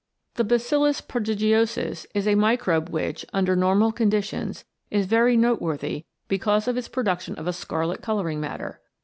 The 0.33 0.43
Bacillus 0.43 0.99
prodigiosus 0.99 2.07
is 2.15 2.25
a 2.27 2.33
microbe 2.33 2.89
which, 2.89 3.23
under 3.33 3.55
normal 3.55 3.91
conditions, 3.91 4.65
is 4.89 5.05
very 5.05 5.37
noteworthy 5.37 6.05
because 6.27 6.67
of 6.67 6.75
its 6.75 6.87
production 6.87 7.35
of 7.35 7.45
a 7.45 7.53
scarlet 7.53 8.01
colouring 8.01 8.41
matter. 8.41 8.81